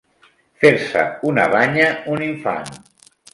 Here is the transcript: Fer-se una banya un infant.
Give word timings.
Fer-se 0.63 1.03
una 1.33 1.45
banya 1.57 1.91
un 2.15 2.25
infant. 2.29 2.75